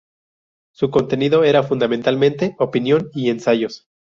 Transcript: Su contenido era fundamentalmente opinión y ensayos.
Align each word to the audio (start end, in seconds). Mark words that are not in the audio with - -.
Su 0.71 0.89
contenido 0.89 1.43
era 1.43 1.61
fundamentalmente 1.61 2.55
opinión 2.57 3.11
y 3.13 3.29
ensayos. 3.29 3.87